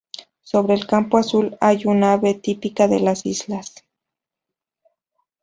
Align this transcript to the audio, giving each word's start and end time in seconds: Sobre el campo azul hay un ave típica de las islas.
Sobre 0.41 0.73
el 0.73 0.87
campo 0.87 1.19
azul 1.19 1.55
hay 1.61 1.85
un 1.85 2.03
ave 2.03 2.33
típica 2.33 2.87
de 2.87 3.01
las 3.01 3.23
islas. 3.27 3.85